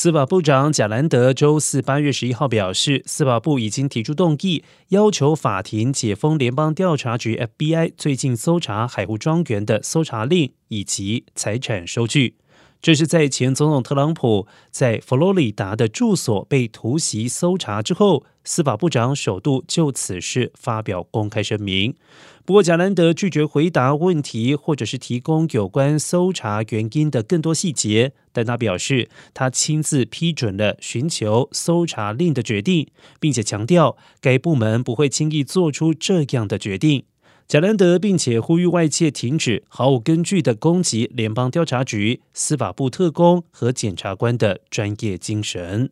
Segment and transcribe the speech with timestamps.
[0.00, 12.36] 司法部长贾兰德周四八月十一号表示，司法部已经提出动议，要求法庭解封联邦调查局 （FBI） 最近搜查海湖庄园的搜查令以及财产收据。
[12.80, 21.94] 这是在前总统特朗普在佛罗里达的住所被突袭搜查之后，司法部长首度就此事发表公开声明。
[22.44, 28.12] 不过，贾兰德拒绝回答问题，或者是提供有关搜查原因的更多细节。
[28.32, 37.04] 但他表示，他亲自批准了寻求搜查令的决定，并且强调该部门不会轻易做出这样的决定。
[37.48, 45.90] 贾兰德并且呼吁外界停止毫无根据的攻击联邦调查局、司法部特工和检察官的专业精神。